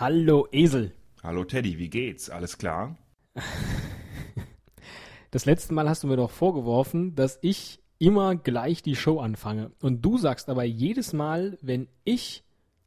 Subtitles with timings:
[0.00, 0.92] Hallo Esel.
[1.24, 2.30] Hallo Teddy, wie geht's?
[2.30, 2.96] Alles klar?
[5.32, 9.72] Das letzte Mal hast du mir doch vorgeworfen, dass ich immer gleich die Show anfange.
[9.82, 12.44] Und du sagst aber jedes Mal, wenn ich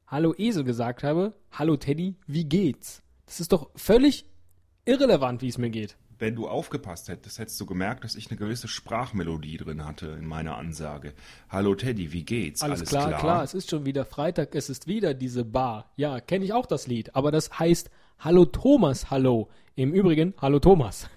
[0.08, 3.04] Hallo Esel gesagt habe, Hallo Teddy, wie geht's?
[3.28, 4.25] Das ist doch völlig
[4.86, 5.98] irrelevant, wie es mir geht.
[6.21, 10.27] Wenn du aufgepasst hättest, hättest du gemerkt, dass ich eine gewisse Sprachmelodie drin hatte in
[10.27, 11.13] meiner Ansage.
[11.49, 12.61] Hallo Teddy, wie geht's?
[12.61, 15.91] Alles, klar, klar, es ist schon wieder Freitag, es ist wieder diese Bar.
[15.95, 17.89] Ja, kenne ich auch das Lied, aber das heißt
[18.20, 19.49] Hallo Thomas, hallo.
[19.73, 21.09] Im Übrigen, hallo Thomas.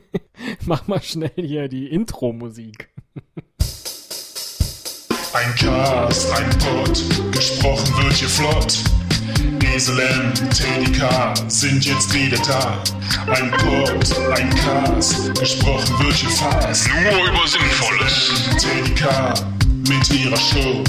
[0.66, 2.90] Mach mal schnell hier die Intro-Musik.
[5.32, 8.84] Ein Cast, ein Pod, gesprochen wird hier flott.
[9.74, 12.82] Esel M, Teddy K sind jetzt wieder da.
[13.26, 16.88] Ein Pod, ein Cast, gesprochen wird hier fast.
[16.88, 18.56] Nur über Sinnvolles.
[18.58, 19.34] Teddy K
[19.88, 20.84] mit ihrer Show.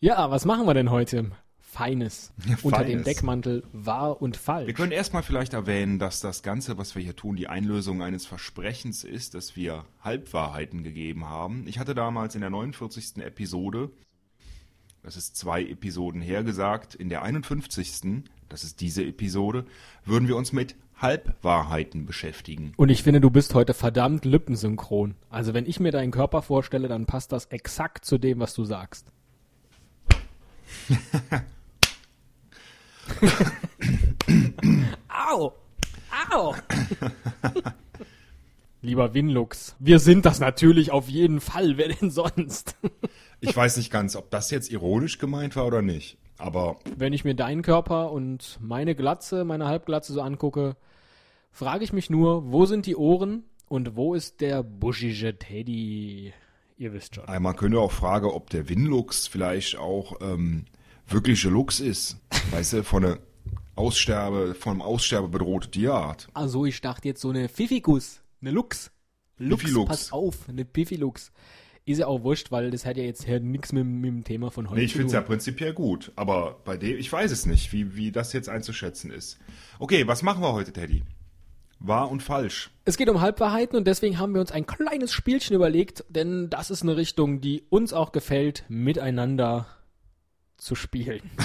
[0.00, 1.32] Ja, was machen wir denn heute?
[1.58, 2.32] Feines.
[2.46, 2.92] Ja, Unter Feines.
[2.92, 4.66] dem Deckmantel wahr und falsch.
[4.66, 8.26] Wir können erstmal vielleicht erwähnen, dass das Ganze, was wir hier tun, die Einlösung eines
[8.26, 11.66] Versprechens ist, dass wir Halbwahrheiten gegeben haben.
[11.66, 13.18] Ich hatte damals in der 49.
[13.18, 13.90] Episode,
[15.08, 19.64] das ist zwei Episoden her gesagt, in der 51., das ist diese Episode,
[20.04, 22.74] würden wir uns mit Halbwahrheiten beschäftigen.
[22.76, 25.14] Und ich finde, du bist heute verdammt lippensynchron.
[25.30, 28.64] Also wenn ich mir deinen Körper vorstelle, dann passt das exakt zu dem, was du
[28.64, 29.06] sagst.
[35.08, 35.54] Au!
[36.30, 36.54] Au!
[38.80, 41.76] Lieber Winlux, wir sind das natürlich auf jeden Fall.
[41.76, 42.76] Wer denn sonst?
[43.40, 46.18] Ich weiß nicht ganz, ob das jetzt ironisch gemeint war oder nicht.
[46.38, 50.76] Aber Wenn ich mir deinen Körper und meine Glatze, meine Halbglatze so angucke,
[51.52, 56.32] frage ich mich nur, wo sind die Ohren und wo ist der buschige Teddy?
[56.78, 57.42] Ihr wisst schon.
[57.42, 60.64] man könnte auch fragen, ob der Winlux vielleicht auch ähm,
[61.06, 62.18] wirkliche Lux ist.
[62.50, 63.18] Weißt du, von einer
[63.76, 66.28] Aussterbe, vom Aussterbe bedrohte Tierart.
[66.34, 68.90] Also ich dachte jetzt so eine Pfiffikus, eine Lux.
[69.38, 69.88] Lux, Piffilux.
[69.88, 71.32] pass auf, eine Piffilux.
[71.84, 74.50] Ist ja auch wurscht, weil das hat ja jetzt hier nichts mit, mit dem Thema
[74.50, 77.46] von heute Nee, ich finde es ja prinzipiell gut, aber bei dem, ich weiß es
[77.46, 79.38] nicht, wie, wie das jetzt einzuschätzen ist.
[79.78, 81.02] Okay, was machen wir heute, Teddy?
[81.80, 82.70] Wahr und falsch.
[82.84, 86.70] Es geht um Halbwahrheiten und deswegen haben wir uns ein kleines Spielchen überlegt, denn das
[86.70, 89.66] ist eine Richtung, die uns auch gefällt, miteinander
[90.56, 91.22] zu spielen.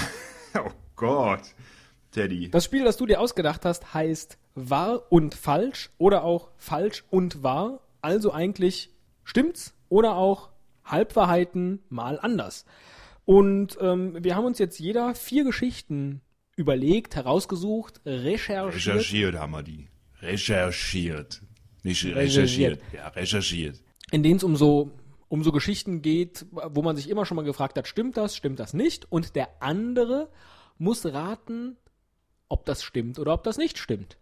[0.56, 1.42] Oh Gott,
[2.14, 2.50] Teddy.
[2.50, 7.42] Das Spiel, das du dir ausgedacht hast, heißt wahr und falsch oder auch falsch und
[7.42, 7.80] wahr.
[8.00, 8.90] Also eigentlich
[9.24, 10.50] stimmt's oder auch
[10.84, 12.64] Halbwahrheiten mal anders.
[13.24, 16.20] Und ähm, wir haben uns jetzt jeder vier Geschichten
[16.56, 18.74] überlegt, herausgesucht, recherchiert.
[18.74, 19.88] Recherchiert haben wir die.
[20.20, 21.42] Recherchiert.
[21.82, 22.16] Nicht Recherchiert.
[22.16, 22.80] recherchiert.
[22.92, 23.80] Ja, recherchiert.
[24.10, 24.92] in denen es um so
[25.28, 28.60] um so Geschichten geht, wo man sich immer schon mal gefragt hat, stimmt das, stimmt
[28.60, 29.10] das nicht?
[29.10, 30.28] Und der andere
[30.78, 31.76] muss raten,
[32.54, 34.16] ob das stimmt oder ob das nicht stimmt.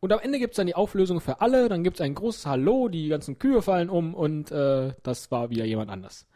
[0.00, 3.08] Und am Ende gibt's dann die Auflösung für alle, dann gibt's ein großes Hallo, die
[3.08, 6.26] ganzen Kühe fallen um und äh, das war wieder jemand anders.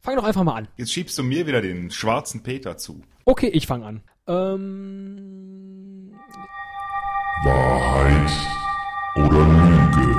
[0.00, 0.68] Fang doch einfach mal an.
[0.76, 3.00] Jetzt schiebst du mir wieder den schwarzen Peter zu.
[3.24, 4.02] Okay, ich fange an.
[4.26, 6.12] Ähm,
[7.44, 8.30] Wahrheit
[9.16, 10.12] oder Lüge?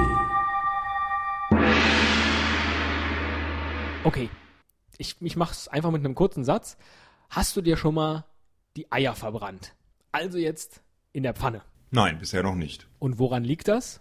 [4.04, 4.32] okay,
[4.98, 6.76] ich, ich mach's einfach mit einem kurzen Satz.
[7.30, 8.26] Hast du dir schon mal
[8.76, 9.76] die Eier verbrannt?
[10.14, 10.82] Also jetzt
[11.12, 11.64] in der Pfanne.
[11.90, 12.88] Nein, bisher noch nicht.
[13.00, 14.00] Und woran liegt das?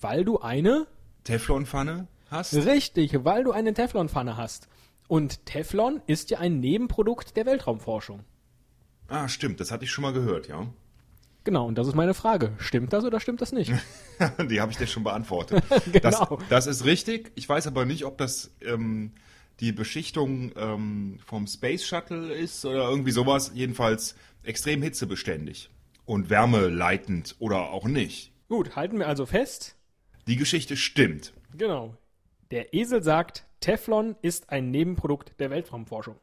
[0.00, 0.86] Weil du eine,
[1.24, 2.54] Teflonpfanne hast?
[2.54, 4.68] richtig, weil du eine Teflonpfanne hast.
[5.06, 8.24] Und Teflon ist ja ein Nebenprodukt der Weltraumforschung.
[9.08, 10.66] Ah, stimmt, das hatte ich schon mal gehört, ja.
[11.44, 12.52] Genau, und das ist meine Frage.
[12.58, 13.72] Stimmt das oder stimmt das nicht?
[14.50, 15.64] Die habe ich dir schon beantwortet.
[15.92, 16.36] Genau.
[16.36, 17.32] Das, das ist richtig.
[17.34, 19.12] Ich weiß aber nicht, ob das ähm,
[19.60, 23.52] die Beschichtung ähm, vom Space Shuttle ist oder irgendwie sowas.
[23.54, 25.70] Jedenfalls extrem hitzebeständig
[26.04, 28.32] und wärmeleitend oder auch nicht.
[28.48, 29.76] Gut, halten wir also fest.
[30.26, 31.32] Die Geschichte stimmt.
[31.56, 31.96] Genau.
[32.50, 36.16] Der Esel sagt, Teflon ist ein Nebenprodukt der Weltraumforschung.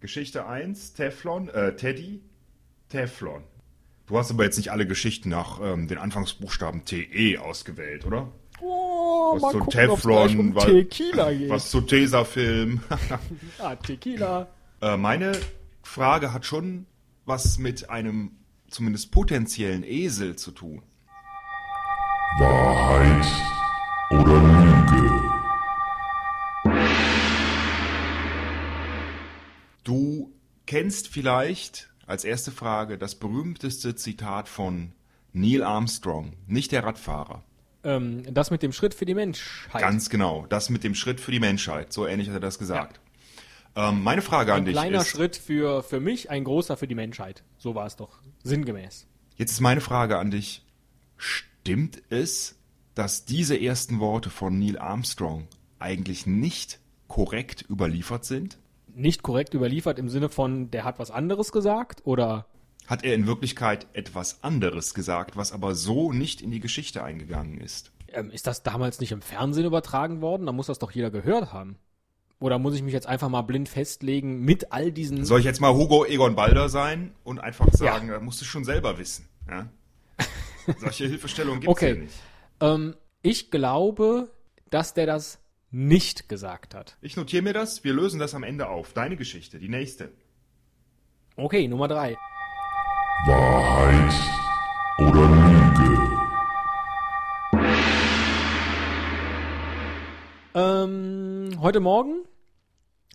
[0.00, 2.22] Geschichte 1, Teflon, äh, Teddy,
[2.88, 3.44] Teflon.
[4.06, 8.32] Du hast aber jetzt nicht alle Geschichten nach ähm, den Anfangsbuchstaben TE ausgewählt, oder?
[9.22, 11.50] Oh, Was mal zu gucken, gleich um wa- Tequila geht.
[11.50, 12.80] was zu Tesafilm.
[13.58, 14.48] Ah, Tequila.
[14.80, 15.32] Äh, meine
[15.82, 16.86] Frage hat schon
[17.26, 18.30] was mit einem
[18.70, 20.82] zumindest potenziellen Esel zu tun.
[22.38, 23.26] Wahrheit
[24.10, 25.10] oder Lüge?
[29.84, 30.32] Du
[30.66, 34.92] kennst vielleicht als erste Frage das berühmteste Zitat von
[35.32, 37.42] Neil Armstrong, nicht der Radfahrer.
[37.82, 39.80] Ähm, das mit dem Schritt für die Menschheit.
[39.80, 43.00] Ganz genau, das mit dem Schritt für die Menschheit, so ähnlich hat er das gesagt.
[43.76, 46.86] Ähm, meine Frage an Ein dich kleiner ist, Schritt für, für mich, ein großer für
[46.86, 47.42] die Menschheit.
[47.56, 48.18] So war es doch.
[48.42, 49.06] Sinngemäß.
[49.36, 50.64] jetzt ist meine Frage an dich,
[51.16, 52.56] stimmt es,
[52.94, 55.46] dass diese ersten Worte von Neil Armstrong
[55.78, 58.58] eigentlich nicht korrekt überliefert sind?
[58.94, 62.46] Nicht korrekt überliefert im Sinne von, der hat was anderes gesagt oder
[62.90, 67.58] Hat er in Wirklichkeit etwas anderes gesagt, was aber so nicht in die Geschichte eingegangen
[67.60, 67.92] ist?
[68.12, 70.44] ähm, ist das damals nicht im Fernsehen übertragen worden?
[70.46, 71.78] Da muss das doch jeder gehört haben.
[72.40, 75.24] Oder muss ich mich jetzt einfach mal blind festlegen mit all diesen.
[75.24, 78.64] Soll ich jetzt mal Hugo Egon Balder sein und einfach sagen, da musst du schon
[78.64, 79.28] selber wissen.
[79.48, 79.68] Ja?
[80.80, 81.88] Solche Hilfestellungen gibt es Okay.
[81.90, 82.14] ja nicht.
[82.60, 84.30] ähm, ich glaube,
[84.70, 85.38] dass der das
[85.70, 86.96] nicht gesagt hat.
[87.02, 88.92] Ich notiere mir das, wir lösen das am Ende auf.
[88.94, 90.10] Deine Geschichte, die nächste.
[91.36, 92.16] Okay, Nummer drei.
[93.26, 94.14] Wahrheit
[94.96, 95.98] oder Lüge?
[100.54, 102.24] Ähm, heute Morgen,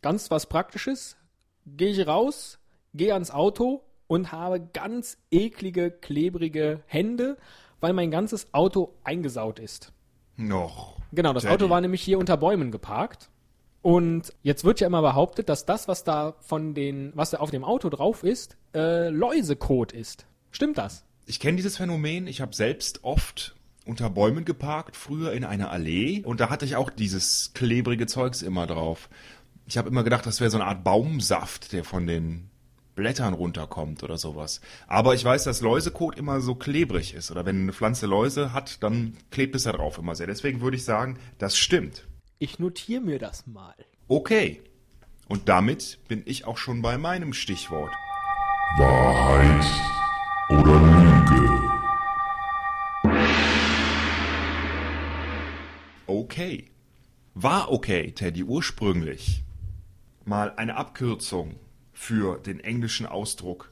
[0.04, 1.18] ganz was Praktisches,
[1.66, 2.60] gehe ich raus,
[2.94, 7.38] gehe ans Auto und habe ganz eklige, klebrige Hände,
[7.80, 9.92] weil mein ganzes Auto eingesaut ist.
[10.38, 10.98] Noch.
[11.14, 11.56] Genau, das Teddy.
[11.56, 13.32] Auto war nämlich hier unter Bäumen geparkt.
[13.86, 17.52] Und jetzt wird ja immer behauptet, dass das, was da von den, was da auf
[17.52, 20.26] dem Auto drauf ist, äh, Läusekot ist.
[20.50, 21.06] Stimmt das?
[21.28, 22.26] Ich kenne dieses Phänomen.
[22.26, 23.56] Ich habe selbst oft
[23.86, 26.24] unter Bäumen geparkt, früher in einer Allee.
[26.24, 29.08] Und da hatte ich auch dieses klebrige Zeugs immer drauf.
[29.68, 32.50] Ich habe immer gedacht, das wäre so eine Art Baumsaft, der von den
[32.96, 34.62] Blättern runterkommt oder sowas.
[34.88, 37.30] Aber ich weiß, dass Läusekot immer so klebrig ist.
[37.30, 40.26] Oder wenn eine Pflanze Läuse hat, dann klebt es da drauf immer sehr.
[40.26, 42.08] Deswegen würde ich sagen, das stimmt.
[42.38, 43.76] Ich notiere mir das mal.
[44.10, 44.62] Okay.
[45.30, 47.94] Und damit bin ich auch schon bei meinem Stichwort.
[48.78, 49.66] Wahrheit
[50.50, 51.62] oder Lüge?
[56.08, 56.72] Okay.
[57.36, 59.44] War okay, Teddy, ursprünglich
[60.26, 61.56] mal eine Abkürzung
[61.94, 63.72] für den englischen Ausdruck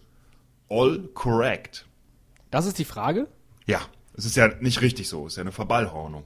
[0.70, 1.86] all correct.
[2.50, 3.28] Das ist die Frage?
[3.66, 3.82] Ja,
[4.16, 6.24] es ist ja nicht richtig so, es ist ja eine Verballhornung.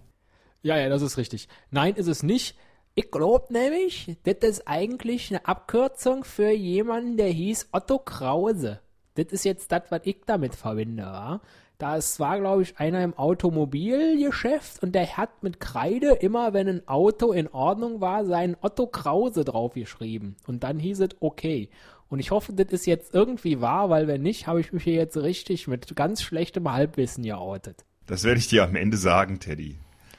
[0.62, 1.48] Ja, ja, das ist richtig.
[1.72, 2.58] Nein, ist es nicht.
[2.96, 8.80] Ich glaube nämlich, das ist eigentlich eine Abkürzung für jemanden, der hieß Otto Krause.
[9.14, 11.42] Das ist jetzt das, was ich damit verbinde, wa?
[11.78, 16.68] Da ist war, glaube ich, einer im Automobilgeschäft und der hat mit Kreide immer, wenn
[16.68, 20.36] ein Auto in Ordnung war, seinen Otto Krause draufgeschrieben.
[20.48, 21.70] Und dann hieß es okay.
[22.10, 24.96] Und ich hoffe, das ist jetzt irgendwie wahr, weil wenn nicht, habe ich mich hier
[24.96, 27.86] jetzt richtig mit ganz schlechtem Halbwissen geoutet.
[28.08, 29.78] Das werde ich dir am Ende sagen, Teddy.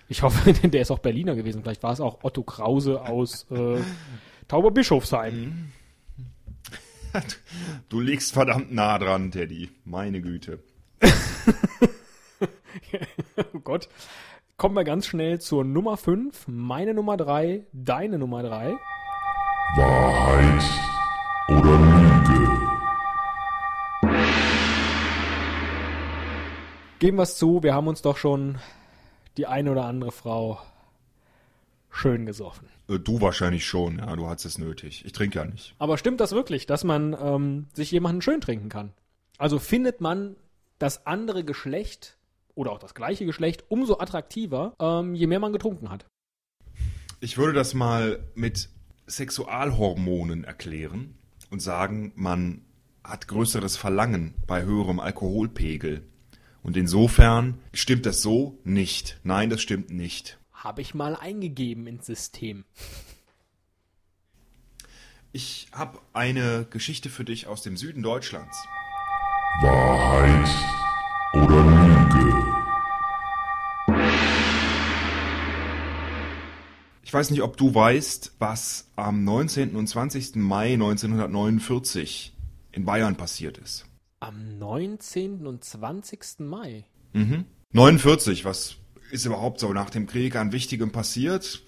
[0.09, 1.63] Ich hoffe, der ist auch Berliner gewesen.
[1.63, 3.81] Vielleicht war es auch Otto Krause aus äh,
[4.49, 5.73] Tauberbischofsheim.
[7.89, 9.71] Du liegst verdammt nah dran, Teddy.
[9.85, 10.63] Meine Güte.
[13.55, 13.89] Oh Gott.
[14.57, 18.77] Kommen wir ganz schnell zur Nummer 5, meine Nummer 3, deine Nummer 3.
[19.77, 20.65] Wahrheit
[21.49, 22.49] oder Lüge?
[26.99, 28.59] Geben wir es zu, wir haben uns doch schon
[29.39, 30.61] die eine oder andere Frau
[31.91, 32.69] schön gesoffen.
[32.89, 35.05] Äh, Du wahrscheinlich schon, ja, du hast es nötig.
[35.07, 35.75] Ich trinke ja nicht.
[35.79, 38.93] Aber stimmt das wirklich, dass man ähm, sich jemanden schön trinken kann?
[39.39, 40.37] Also findet man
[40.79, 42.19] das andere Geschlecht
[42.55, 46.05] oder auch das gleiche Geschlecht umso attraktiver, ähm, je mehr man getrunken hat?
[47.21, 48.69] Ich würde das mal mit
[49.07, 51.17] Sexualhormonen erklären
[51.51, 52.63] und sagen, man
[53.03, 56.03] hat größeres Verlangen bei höherem Alkoholpegel.
[56.69, 59.19] Und insofern stimmt das so nicht.
[59.23, 60.39] Nein, das stimmt nicht.
[60.53, 62.67] Habe ich mal eingegeben ins System.
[65.33, 68.55] Ich habe eine Geschichte für dich aus dem Süden Deutschlands.
[69.63, 70.47] Wahrheit
[71.33, 72.35] oder Lüge?
[77.03, 79.75] Ich weiß nicht, ob du weißt, was am 19.
[79.75, 80.37] und 20.
[80.37, 82.35] Mai 1949
[82.73, 83.88] in Bayern passiert ist.
[84.21, 85.47] Am 19.
[85.47, 86.41] und 20.
[86.41, 86.85] Mai.
[87.73, 88.77] 49, was
[89.11, 91.63] ist überhaupt so nach dem Krieg an Wichtigem passiert?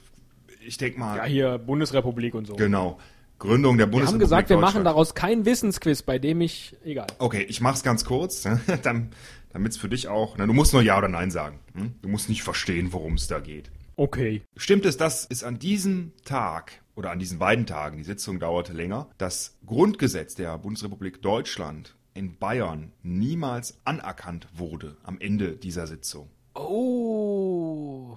[0.67, 2.55] Ich denke mal, Ja, hier Bundesrepublik und so.
[2.57, 2.99] genau.
[3.39, 6.77] Gründung der Wir Bundesrepublik haben gesagt, wir machen daraus kein Wissensquiz, bei dem ich.
[6.85, 7.07] Egal.
[7.19, 8.43] Okay, ich mach's ganz kurz,
[8.83, 9.11] dann,
[9.51, 10.37] damit es für dich auch.
[10.37, 11.61] Na, du musst nur Ja oder Nein sagen.
[11.75, 11.95] Hm?
[12.03, 13.71] Du musst nicht verstehen, worum es da geht.
[13.97, 14.43] Okay.
[14.57, 18.73] Stimmt es, dass es an diesem Tag oder an diesen beiden Tagen, die Sitzung dauerte
[18.75, 26.31] länger, das Grundgesetz der Bundesrepublik Deutschland in Bayern niemals anerkannt wurde am Ende dieser Sitzung?
[26.55, 28.17] Oh.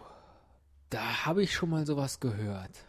[0.90, 2.86] Da habe ich schon mal sowas gehört.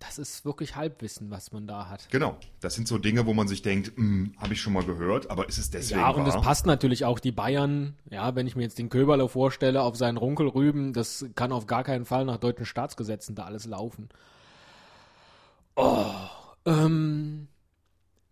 [0.00, 2.08] Das ist wirklich Halbwissen, was man da hat.
[2.10, 5.30] Genau, das sind so Dinge, wo man sich denkt, hm, habe ich schon mal gehört,
[5.30, 7.94] aber ist es deswegen Ja, und es passt natürlich auch die Bayern.
[8.10, 11.84] Ja, wenn ich mir jetzt den Köberle vorstelle auf seinen Runkelrüben, das kann auf gar
[11.84, 14.10] keinen Fall nach deutschen Staatsgesetzen da alles laufen.
[15.76, 16.04] Oh,
[16.66, 17.48] Ähm,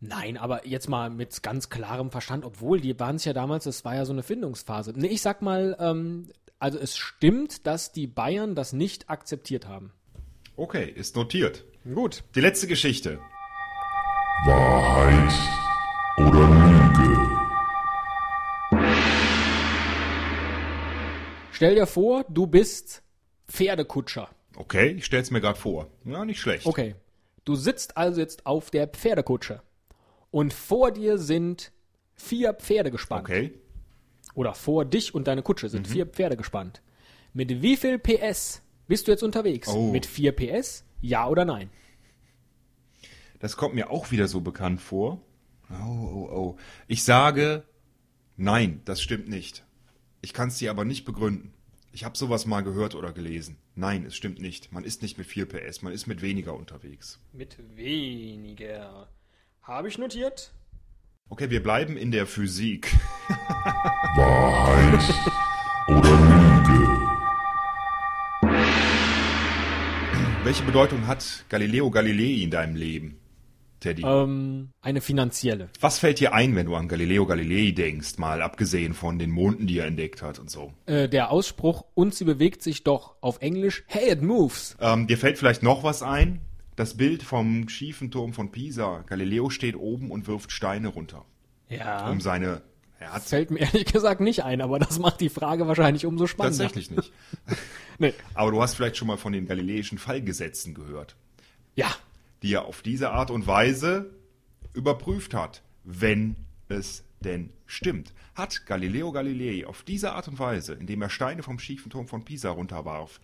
[0.02, 3.84] nein, aber jetzt mal mit ganz klarem Verstand, obwohl die waren es ja damals, das
[3.84, 4.92] war ja so eine Findungsphase.
[4.94, 6.28] Nee, ich sag mal, ähm,
[6.58, 9.92] also es stimmt, dass die Bayern das nicht akzeptiert haben.
[10.56, 11.64] Okay, ist notiert.
[11.84, 12.24] Gut.
[12.34, 13.18] Die letzte Geschichte.
[14.44, 15.32] Wahrheit
[16.18, 17.22] oder Lüge?
[21.52, 23.02] Stell dir vor, du bist
[23.48, 24.28] Pferdekutscher.
[24.56, 25.88] Okay, ich stell's mir gerade vor.
[26.04, 26.66] Ja, nicht schlecht.
[26.66, 26.96] Okay.
[27.44, 29.62] Du sitzt also jetzt auf der Pferdekutsche.
[30.32, 31.70] Und vor dir sind
[32.14, 33.28] vier Pferde gespannt.
[33.28, 33.52] Okay.
[34.34, 36.82] Oder vor dich und deine Kutsche sind vier Pferde gespannt.
[37.34, 39.68] Mit wie viel PS bist du jetzt unterwegs?
[39.68, 39.90] Oh.
[39.90, 40.84] Mit 4 PS?
[41.00, 41.70] Ja oder nein?
[43.38, 45.20] Das kommt mir auch wieder so bekannt vor.
[45.70, 46.56] Oh, oh, oh.
[46.88, 47.64] Ich sage,
[48.36, 49.64] nein, das stimmt nicht.
[50.20, 51.54] Ich kann es dir aber nicht begründen.
[51.92, 53.56] Ich habe sowas mal gehört oder gelesen.
[53.74, 54.72] Nein, es stimmt nicht.
[54.72, 57.18] Man ist nicht mit 4 PS, man ist mit weniger unterwegs.
[57.32, 59.08] Mit weniger.
[59.62, 60.50] Habe ich notiert?
[61.28, 62.92] Okay, wir bleiben in der Physik.
[64.16, 65.14] Wahrheit
[65.86, 66.88] oder Lüge?
[70.42, 73.20] Welche Bedeutung hat Galileo Galilei in deinem Leben,
[73.78, 74.02] Teddy?
[74.04, 75.70] Ähm, eine finanzielle.
[75.80, 79.68] Was fällt dir ein, wenn du an Galileo Galilei denkst, mal abgesehen von den Monden,
[79.68, 80.72] die er entdeckt hat und so?
[80.86, 84.76] Äh, der Ausspruch, und sie bewegt sich doch auf Englisch, hey, it moves.
[84.80, 86.40] Ähm, dir fällt vielleicht noch was ein?
[86.76, 89.04] Das Bild vom schiefen Turm von Pisa.
[89.06, 91.24] Galileo steht oben und wirft Steine runter,
[91.68, 92.10] Ja.
[92.10, 92.62] um seine...
[92.98, 96.26] Er hat Fällt mir ehrlich gesagt nicht ein, aber das macht die Frage wahrscheinlich umso
[96.28, 96.64] spannender.
[96.64, 97.12] tatsächlich nicht.
[97.98, 98.14] Nee.
[98.34, 101.14] Aber du hast vielleicht schon mal von den galileischen Fallgesetzen gehört,
[101.76, 101.88] Ja.
[102.42, 104.10] die er auf diese Art und Weise
[104.72, 106.36] überprüft hat, wenn
[106.68, 108.12] es denn stimmt.
[108.34, 112.24] Hat Galileo Galilei auf diese Art und Weise, indem er Steine vom schiefen Turm von
[112.24, 113.20] Pisa runterwarf,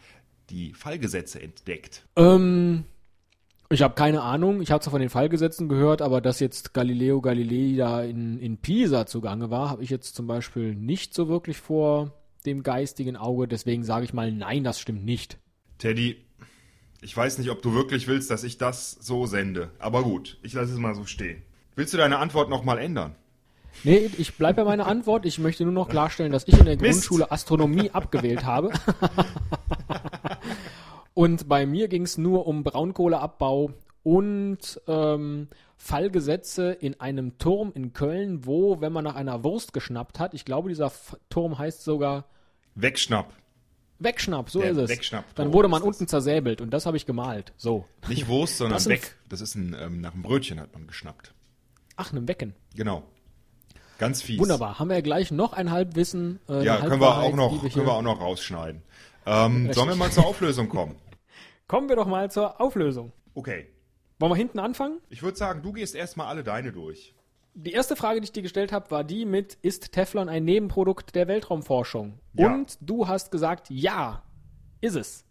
[0.51, 2.07] die Fallgesetze entdeckt?
[2.17, 2.85] Ähm,
[3.71, 4.63] ich habe keine Ahnung.
[4.63, 8.59] Ich habe zwar von den Fallgesetzen gehört, aber dass jetzt Galileo Galilei da in, in
[8.59, 12.13] Pisa zugange war, habe ich jetzt zum Beispiel nicht so wirklich vor
[12.47, 13.47] dem geistigen Auge.
[13.47, 15.39] Deswegen sage ich mal, nein, das stimmt nicht.
[15.79, 16.17] Teddy,
[17.03, 19.71] ich weiß nicht, ob du wirklich willst, dass ich das so sende.
[19.79, 21.43] Aber gut, ich lasse es mal so stehen.
[21.77, 23.15] Willst du deine Antwort nochmal ändern?
[23.85, 25.27] Nee, ich bleibe bei meiner Antwort.
[25.27, 27.03] Ich möchte nur noch klarstellen, dass ich in der Mist.
[27.03, 28.73] Grundschule Astronomie abgewählt habe.
[31.19, 33.73] und bei mir ging es nur um Braunkohleabbau
[34.05, 40.21] und ähm, Fallgesetze in einem Turm in Köln, wo, wenn man nach einer Wurst geschnappt
[40.21, 42.27] hat, ich glaube, dieser F Turm heißt sogar
[42.77, 43.33] Wegschnapp.
[43.99, 44.91] Wegschnapp, so Der ist es.
[44.91, 45.89] Wegschnappturm Dann wurde man das.
[45.89, 47.53] unten zersäbelt und das habe ich gemalt.
[47.57, 47.85] So.
[48.07, 49.17] Nicht Wurst, sondern Das weg.
[49.29, 51.35] Das ist ein, ähm, nach einem Brötchen hat man geschnappt.
[51.97, 52.55] Ach, einem Wecken.
[52.77, 53.03] Genau.
[53.99, 54.39] Ganz fies.
[54.39, 54.79] Wunderbar.
[54.79, 56.39] Haben wir ja gleich noch ein Halbwissen.
[56.49, 58.83] Äh, Ja, können wir auch noch, wir können wir auch noch rausschneiden.
[59.27, 60.95] Ähm, sollen wir mal zur Auflösung kommen?
[61.69, 63.13] Kommen wir doch mal zur Auflösung.
[63.35, 63.67] Okay.
[64.19, 65.01] Wollen wir hinten anfangen?
[65.11, 67.15] Ich würde sagen, du gehst erstmal alle deine durch.
[67.53, 71.15] Die erste Frage, die ich dir gestellt habe, war die mit, ist Teflon ein Nebenprodukt
[71.15, 72.21] der Weltraumforschung?
[72.33, 72.55] Ja.
[72.55, 74.23] Und du hast gesagt, ja,
[74.81, 75.27] ist es.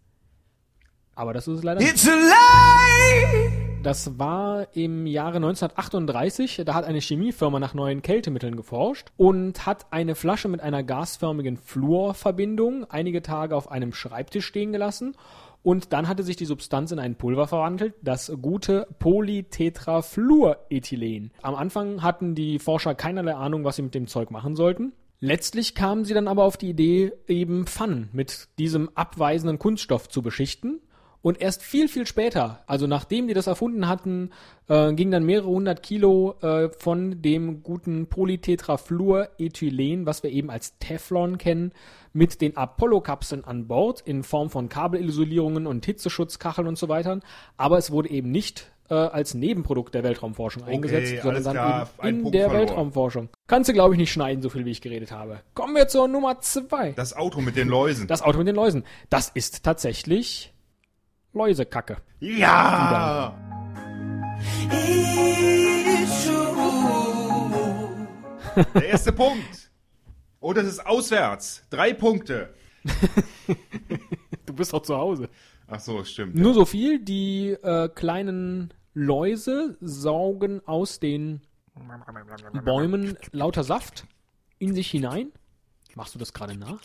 [1.16, 1.90] Aber das ist es leider nicht.
[1.90, 3.68] It's a lie!
[3.82, 6.62] Das war im Jahre 1938.
[6.64, 11.56] Da hat eine Chemiefirma nach neuen Kältemitteln geforscht und hat eine Flasche mit einer gasförmigen
[11.56, 15.16] Fluorverbindung einige Tage auf einem Schreibtisch stehen gelassen.
[15.68, 21.30] Und dann hatte sich die Substanz in ein Pulver verwandelt, das gute Polytetrafluorethylen.
[21.42, 24.94] Am Anfang hatten die Forscher keinerlei Ahnung, was sie mit dem Zeug machen sollten.
[25.20, 30.22] Letztlich kamen sie dann aber auf die Idee, eben Pfannen mit diesem abweisenden Kunststoff zu
[30.22, 30.80] beschichten.
[31.20, 34.30] Und erst viel, viel später, also nachdem die das erfunden hatten,
[34.68, 40.78] äh, gingen dann mehrere hundert Kilo äh, von dem guten Polytetrafluorethylen, was wir eben als
[40.78, 41.72] Teflon kennen,
[42.12, 47.18] mit den Apollo-Kapseln an Bord in Form von Kabelisolierungen und Hitzeschutzkacheln und so weiter.
[47.56, 52.26] Aber es wurde eben nicht äh, als Nebenprodukt der Weltraumforschung eingesetzt, sondern dann klar, eben
[52.26, 52.68] in der verloren.
[52.68, 53.28] Weltraumforschung.
[53.48, 55.40] Kannst du, glaube ich, nicht schneiden, so viel wie ich geredet habe.
[55.54, 56.92] Kommen wir zur Nummer zwei.
[56.92, 58.06] Das Auto mit den Läusen.
[58.06, 58.84] Das Auto mit den Läusen.
[59.10, 60.54] Das ist tatsächlich
[61.38, 61.96] Läusekacke.
[62.20, 63.34] ja!
[68.74, 69.70] Der erste Punkt.
[70.40, 71.64] Oh, das ist auswärts.
[71.70, 72.54] Drei Punkte.
[74.46, 75.28] Du bist doch zu Hause.
[75.66, 76.34] Ach so, stimmt.
[76.34, 81.42] Nur so viel, die äh, kleinen Läuse saugen aus den
[82.64, 84.06] Bäumen lauter Saft
[84.58, 85.32] in sich hinein.
[85.94, 86.80] Machst du das gerade nach?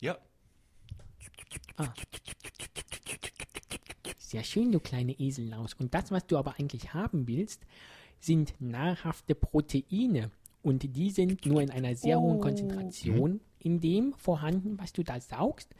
[0.00, 0.18] Ja.
[4.26, 5.74] Sehr schön, du kleine Esellaus.
[5.74, 7.62] Und das, was du aber eigentlich haben willst,
[8.18, 10.32] sind nahrhafte Proteine.
[10.64, 15.20] Und die sind nur in einer sehr hohen Konzentration in dem vorhanden, was du da
[15.20, 15.72] saugst.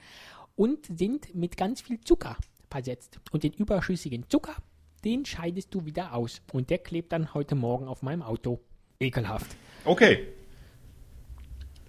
[0.55, 2.37] Und sind mit ganz viel Zucker
[2.71, 3.19] versetzt.
[3.33, 4.55] Und den überschüssigen Zucker,
[5.05, 6.41] den scheidest du wieder aus.
[6.53, 8.61] Und der klebt dann heute Morgen auf meinem Auto.
[9.01, 9.57] Ekelhaft.
[9.85, 10.29] Okay.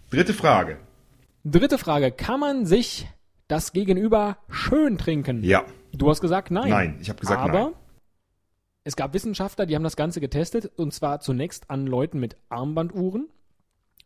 [0.09, 0.79] Dritte Frage.
[1.45, 2.11] Dritte Frage.
[2.11, 3.07] Kann man sich
[3.47, 5.43] das Gegenüber schön trinken?
[5.43, 5.63] Ja.
[5.97, 6.69] Du hast gesagt nein.
[6.69, 7.73] Nein, ich habe gesagt Aber nein.
[8.83, 13.27] es gab Wissenschaftler, die haben das Ganze getestet und zwar zunächst an Leuten mit Armbanduhren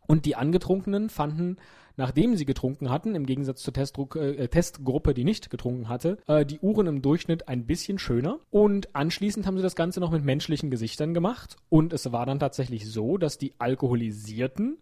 [0.07, 1.57] und die Angetrunkenen fanden,
[1.97, 6.45] nachdem sie getrunken hatten, im Gegensatz zur Testdruck, äh, Testgruppe, die nicht getrunken hatte, äh,
[6.45, 10.23] die Uhren im Durchschnitt ein bisschen schöner und anschließend haben sie das Ganze noch mit
[10.23, 14.77] menschlichen Gesichtern gemacht und es war dann tatsächlich so, dass die Alkoholisierten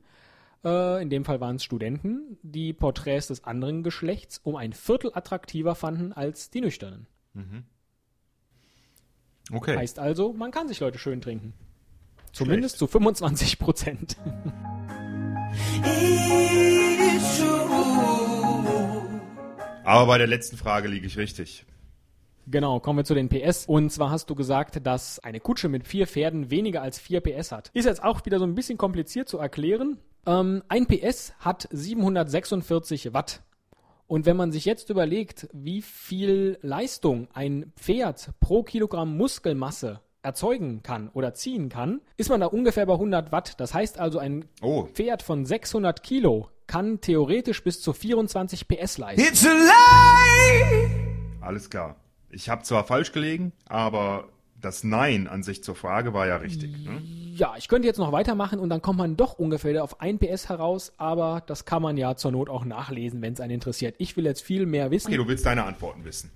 [0.64, 5.12] äh, in dem Fall waren es Studenten, die Porträts des anderen Geschlechts um ein Viertel
[5.14, 7.08] attraktiver fanden als die Nüchternen.
[9.52, 9.78] Okay.
[9.78, 11.54] Heißt also, man kann sich Leute schön trinken.
[12.32, 14.18] Zumindest zu 25 Prozent.
[19.84, 21.66] Aber bei der letzten Frage liege ich richtig.
[22.52, 23.66] Genau, kommen wir zu den PS.
[23.68, 27.52] Und zwar hast du gesagt, dass eine Kutsche mit vier Pferden weniger als vier PS
[27.52, 27.70] hat.
[27.74, 30.00] Ist jetzt auch wieder so ein bisschen kompliziert zu erklären.
[30.26, 33.42] Ähm, ein PS hat 746 Watt.
[34.08, 40.82] Und wenn man sich jetzt überlegt, wie viel Leistung ein Pferd pro Kilogramm Muskelmasse erzeugen
[40.82, 43.60] kann oder ziehen kann, ist man da ungefähr bei 100 Watt.
[43.60, 48.98] Das heißt also, ein Oh, Pferd von 600 Kilo kann theoretisch bis zu 24 PS
[48.98, 49.22] leisten.
[49.22, 50.90] It's a lie.
[51.42, 51.96] alles klar.
[52.32, 54.30] Ich habe zwar falsch gelegen, aber
[54.62, 56.72] das Nein an sich zur Frage war ja richtig.
[56.86, 57.02] Ne?
[57.36, 60.50] Ja, ich könnte jetzt noch weitermachen und dann kommt man doch ungefähr auf 1 PS
[60.50, 63.96] heraus, aber das kann man ja zur Not auch nachlesen, wenn es einen interessiert.
[63.98, 65.08] Ich will jetzt viel mehr wissen.
[65.08, 66.30] Okay, du willst deine Antworten wissen.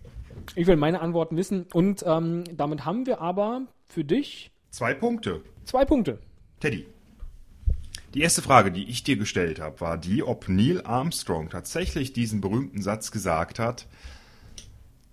[0.55, 5.41] Ich will meine Antworten wissen und ähm, damit haben wir aber für dich Zwei Punkte.
[5.65, 6.19] zwei Punkte.
[6.59, 6.87] Teddy.
[8.13, 12.41] Die erste Frage, die ich dir gestellt habe, war die, ob Neil Armstrong tatsächlich diesen
[12.41, 13.87] berühmten Satz gesagt hat,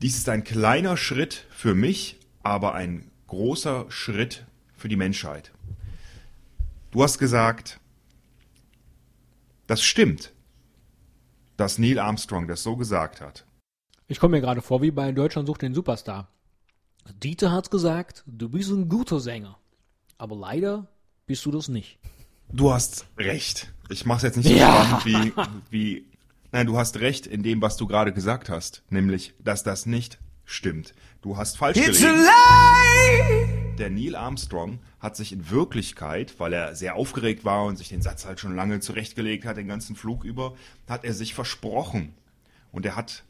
[0.03, 5.53] dies ist ein kleiner Schritt für mich, aber ein großer Schritt für die Menschheit.
[6.91, 7.79] Du hast gesagt,
[9.67, 10.33] das stimmt,
[11.57, 13.45] dass Neil Armstrong das so gesagt hat.
[14.09, 16.29] Ich komme mir gerade vor wie bei Deutschland sucht den Superstar.
[17.23, 19.59] Dieter hat gesagt, du bist ein guter Sänger.
[20.19, 20.89] Aber leider
[21.27, 21.99] bist du das nicht.
[22.53, 23.73] Du hast recht.
[23.89, 24.99] Ich mach's jetzt nicht so Ja.
[25.01, 25.05] spannend
[25.71, 26.10] wie, wie.
[26.53, 28.83] Nein, du hast recht in dem, was du gerade gesagt hast.
[28.91, 30.95] Nämlich, dass das nicht stimmt.
[31.23, 32.25] Du hast falsch It's a gelegen.
[32.25, 33.77] lie.
[33.79, 38.03] Der Neil Armstrong hat sich in Wirklichkeit, weil er sehr aufgeregt war und sich den
[38.03, 40.55] Satz halt schon lange zurechtgelegt hat, den ganzen Flug über,
[40.89, 42.15] hat er sich versprochen.
[42.73, 43.23] Und er hat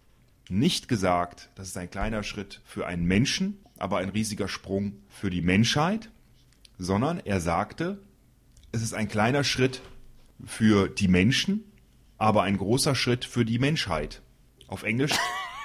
[0.49, 5.31] nicht gesagt, das ist ein kleiner Schritt für einen Menschen, aber ein riesiger Sprung für
[5.31, 6.11] die Menschheit,
[6.79, 7.99] sondern er sagte,
[8.73, 9.83] es ist ein kleiner Schritt
[10.45, 11.65] für die Menschen,
[12.21, 14.23] aber ein großer Schritt für die Menschheit.
[14.69, 15.13] Auf Englisch,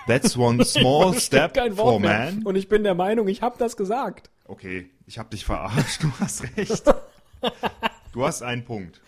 [0.08, 2.32] that's one small step for mehr.
[2.32, 2.44] man.
[2.44, 4.32] Und ich bin der Meinung, ich habe das gesagt.
[4.46, 6.84] Okay, ich hab dich verarscht, du hast recht.
[8.14, 9.02] Du hast einen Punkt.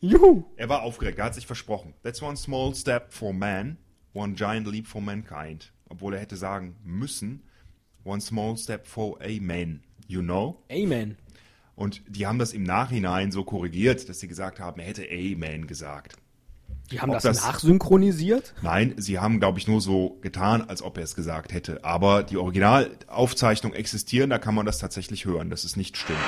[0.00, 0.44] Juhu.
[0.56, 1.94] Er war aufgeregt, er hat sich versprochen.
[2.02, 3.78] That's one small step for man,
[4.12, 5.72] one giant leap for mankind.
[5.88, 7.42] Obwohl er hätte sagen müssen,
[8.04, 9.82] one small step for a man.
[10.06, 10.62] You know?
[10.70, 11.16] Amen.
[11.74, 15.66] Und die haben das im Nachhinein so korrigiert, dass sie gesagt haben, er hätte Amen
[15.66, 16.16] gesagt.
[16.90, 18.54] Die haben das, das- nachsynchronisiert?
[18.62, 21.84] Nein, sie haben, glaube ich, nur so getan, als ob er es gesagt hätte.
[21.84, 26.18] Aber die Originalaufzeichnung existieren, da kann man das tatsächlich hören, dass es nicht stimmt.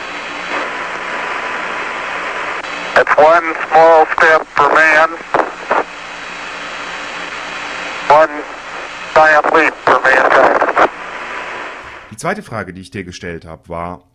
[3.00, 5.10] It's one small step for man,
[8.08, 8.42] one
[9.14, 10.90] giant leap for mankind.
[12.10, 14.10] Die zweite Frage, die ich dir gestellt habe, war,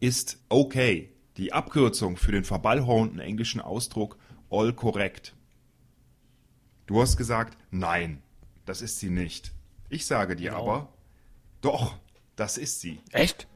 [0.00, 4.16] ist okay die Abkürzung für den verballhornten englischen Ausdruck
[4.50, 5.34] all correct?
[6.86, 8.22] Du hast gesagt, nein,
[8.66, 9.52] das ist sie nicht.
[9.88, 10.88] Ich sage dir aber,
[11.62, 11.96] doch,
[12.36, 13.00] das ist sie.
[13.10, 13.48] Echt?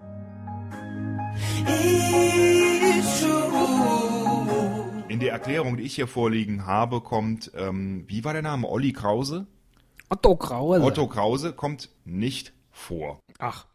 [5.08, 8.66] In der Erklärung, die ich hier vorliegen habe, kommt, ähm, wie war der Name?
[8.66, 9.46] Olli Krause?
[10.08, 10.82] Otto Krause.
[10.82, 13.20] Otto Krause kommt nicht vor.
[13.38, 13.66] Ach,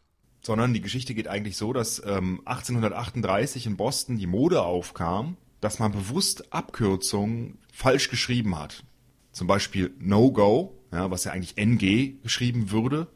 [0.41, 5.77] sondern die Geschichte geht eigentlich so, dass ähm, 1838 in Boston die Mode aufkam, dass
[5.77, 8.83] man bewusst Abkürzungen falsch geschrieben hat.
[9.33, 13.07] Zum Beispiel No Go, ja, was ja eigentlich NG geschrieben würde,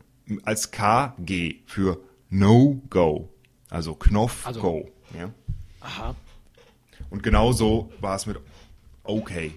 [0.43, 3.29] als KG für No Go,
[3.69, 4.91] also Knopf Also- Go.
[5.17, 5.31] Ja.
[5.79, 6.15] aha.
[7.09, 8.37] Und genauso war es mit
[9.03, 9.53] Okay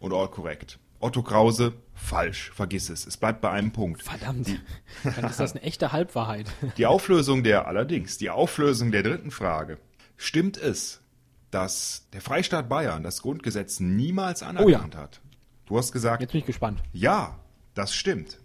[0.00, 0.78] und All Correct.
[1.00, 3.06] Otto Krause, falsch, vergiss es.
[3.06, 4.02] Es bleibt bei einem Punkt.
[4.02, 4.48] Verdammt.
[5.04, 6.46] Dann ist das eine echte Halbwahrheit.
[6.78, 9.76] Die Auflösung der, allerdings, die Auflösung der dritten Frage.
[10.16, 11.02] Stimmt es,
[11.50, 15.20] dass der Freistaat Bayern das Grundgesetz niemals anerkannt hat?
[15.66, 16.82] Du hast gesagt, Jetzt bin ich gespannt.
[16.92, 17.38] ja,
[17.74, 18.38] das stimmt.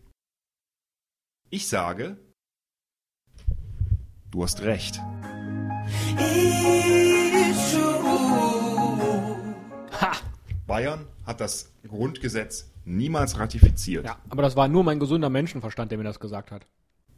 [1.50, 2.18] Ich sage,
[4.32, 4.98] Du hast recht.
[10.00, 10.12] Ha!
[10.66, 14.06] Bayern hat das Grundgesetz niemals ratifiziert.
[14.06, 16.66] Ja, aber das war nur mein gesunder Menschenverstand, der mir das gesagt hat.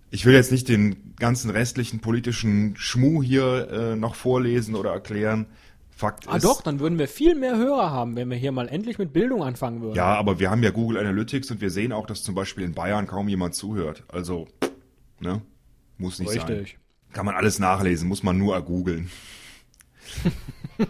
[0.10, 5.48] Ich will jetzt nicht den ganzen restlichen politischen Schmuh hier äh, noch vorlesen oder erklären.
[5.96, 6.46] Fakt Ah ist.
[6.46, 9.44] doch, dann würden wir viel mehr Hörer haben, wenn wir hier mal endlich mit Bildung
[9.44, 9.96] anfangen würden.
[9.96, 12.74] Ja, aber wir haben ja Google Analytics und wir sehen auch, dass zum Beispiel in
[12.74, 14.04] Bayern kaum jemand zuhört.
[14.08, 14.48] Also,
[15.20, 15.42] ne?
[15.98, 16.42] Muss nicht sein.
[16.42, 16.80] Richtig.
[17.14, 19.12] Kann man alles nachlesen, muss man nur googeln.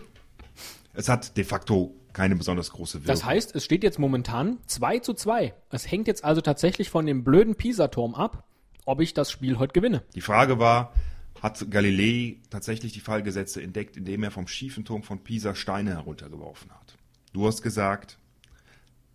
[0.93, 3.07] es hat de facto keine besonders große Wirkung.
[3.07, 5.53] Das heißt, es steht jetzt momentan 2 zu 2.
[5.69, 8.47] Es hängt jetzt also tatsächlich von dem blöden Pisa-Turm ab,
[8.85, 10.03] ob ich das Spiel heute gewinne.
[10.15, 10.93] Die Frage war,
[11.43, 16.71] hat Galilei tatsächlich die Fallgesetze entdeckt, indem er vom schiefen Turm von Pisa Steine heruntergeworfen
[16.71, 16.97] hat?
[17.33, 18.17] Du hast gesagt,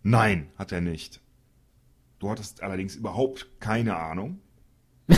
[0.03, 1.21] nein, hat er nicht.
[2.19, 4.39] Du hattest allerdings überhaupt keine Ahnung.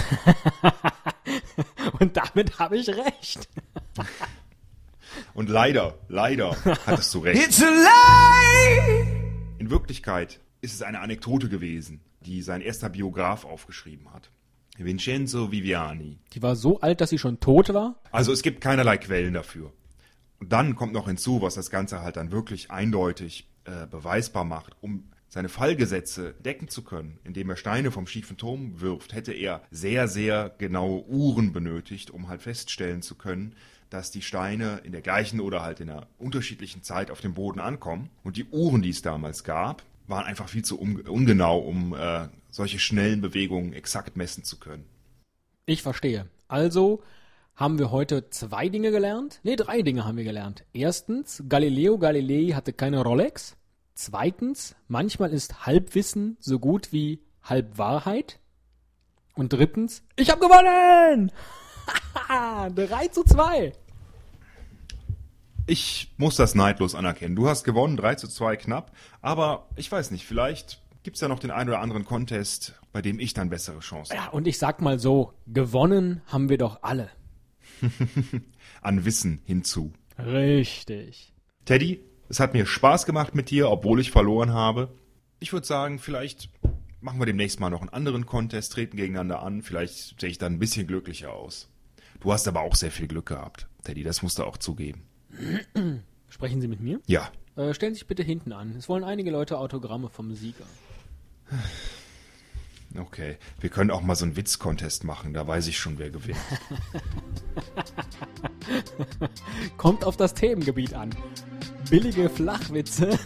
[1.99, 3.49] Und damit habe ich recht.
[5.33, 7.45] Und leider, leider hattest du recht.
[7.45, 9.05] It's a lie.
[9.57, 14.31] In Wirklichkeit ist es eine Anekdote gewesen, die sein erster Biograf aufgeschrieben hat.
[14.77, 16.19] Vincenzo Viviani.
[16.33, 17.95] Die war so alt, dass sie schon tot war.
[18.11, 19.71] Also es gibt keinerlei Quellen dafür.
[20.39, 24.75] Und dann kommt noch hinzu, was das Ganze halt dann wirklich eindeutig äh, beweisbar macht.
[24.81, 29.61] Um seine Fallgesetze decken zu können, indem er Steine vom schiefen Turm wirft, hätte er
[29.71, 33.55] sehr, sehr genaue Uhren benötigt, um halt feststellen zu können,
[33.89, 37.59] dass die Steine in der gleichen oder halt in einer unterschiedlichen Zeit auf dem Boden
[37.59, 38.09] ankommen.
[38.23, 42.27] Und die Uhren, die es damals gab, waren einfach viel zu un ungenau, um äh,
[42.51, 44.85] solche schnellen Bewegungen exakt messen zu können.
[45.65, 46.27] Ich verstehe.
[46.47, 47.01] Also
[47.55, 49.39] haben wir heute zwei Dinge gelernt.
[49.43, 50.65] Ne, drei Dinge haben wir gelernt.
[50.73, 53.57] Erstens, Galileo Galilei hatte keine Rolex.
[53.93, 58.39] Zweitens, manchmal ist Halbwissen so gut wie Halbwahrheit.
[59.35, 61.31] Und drittens, ich habe gewonnen!
[62.27, 63.73] 3 zu 2.
[65.71, 67.37] Ich muss das neidlos anerkennen.
[67.37, 68.91] Du hast gewonnen, 3 zu 2 knapp.
[69.21, 73.21] Aber ich weiß nicht, vielleicht gibt's ja noch den einen oder anderen Contest, bei dem
[73.21, 77.09] ich dann bessere Chancen Ja, und ich sag mal so, gewonnen haben wir doch alle.
[78.81, 79.93] an Wissen hinzu.
[80.19, 81.33] Richtig.
[81.63, 84.93] Teddy, es hat mir Spaß gemacht mit dir, obwohl ich verloren habe.
[85.39, 86.49] Ich würde sagen, vielleicht
[86.99, 89.61] machen wir demnächst mal noch einen anderen Contest, treten gegeneinander an.
[89.61, 91.69] Vielleicht sehe ich dann ein bisschen glücklicher aus.
[92.19, 95.05] Du hast aber auch sehr viel Glück gehabt, Teddy, das musst du auch zugeben.
[96.29, 96.99] Sprechen Sie mit mir?
[97.07, 98.75] Ja, Äh, stellen Sie sich bitte hinten an.
[98.77, 100.65] Es wollen einige Leute Autogramme vom Sieger.
[102.97, 103.37] okay.
[103.59, 106.37] Wir können auch mal so einen Witz-Contest machen, da weiß ich schon, wer gewinnt.
[109.77, 111.09] Kommt auf das Themengebiet an.
[111.89, 113.19] Billige Flachwitze,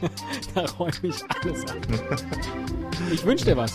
[0.54, 1.78] da räume ich alles an.
[3.10, 3.72] Ich wünsche dir was.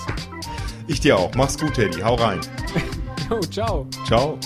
[0.88, 1.34] Ich dir auch.
[1.36, 2.00] Mach's gut, Teddy.
[2.00, 2.40] Hau rein.
[3.30, 3.86] Jo, ciao.
[4.06, 4.40] Ciao.